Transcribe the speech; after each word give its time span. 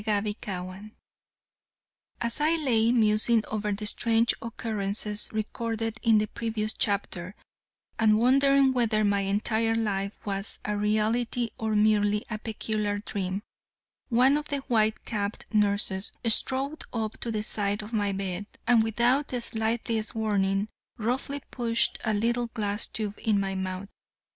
CHAPTER 0.03 0.31
XXIV 0.31 0.91
As 2.21 2.41
I 2.41 2.55
lay 2.55 2.91
musing 2.91 3.43
over 3.49 3.71
the 3.71 3.85
strange 3.85 4.33
occurrences 4.41 5.29
recorded 5.31 5.99
in 6.01 6.17
the 6.17 6.25
previous 6.25 6.73
chapter, 6.73 7.35
and 7.99 8.17
wondering 8.17 8.73
whether 8.73 9.03
my 9.03 9.19
entire 9.19 9.75
life 9.75 10.15
was 10.25 10.59
a 10.65 10.75
reality 10.75 11.51
or 11.59 11.75
merely 11.75 12.25
a 12.31 12.39
peculiar 12.39 12.97
dream, 12.97 13.43
one 14.09 14.37
of 14.39 14.47
the 14.47 14.61
white 14.61 15.05
capped 15.05 15.45
nurses 15.53 16.13
strode 16.25 16.81
up 16.91 17.19
to 17.19 17.29
the 17.29 17.43
side 17.43 17.83
of 17.83 17.93
my 17.93 18.11
bed 18.11 18.47
and 18.65 18.81
without 18.81 19.27
the 19.27 19.39
slightest 19.39 20.15
warning 20.15 20.67
roughly 20.97 21.43
pushed 21.51 21.99
a 22.03 22.15
little 22.15 22.47
glass 22.55 22.87
tube 22.87 23.19
in 23.23 23.39
my 23.39 23.53
mouth. 23.53 23.87